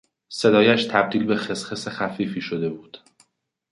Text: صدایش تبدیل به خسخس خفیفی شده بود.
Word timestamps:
صدایش 0.29 0.83
تبدیل 0.83 1.25
به 1.25 1.35
خسخس 1.35 1.87
خفیفی 1.87 2.41
شده 2.41 2.69
بود. 2.69 2.97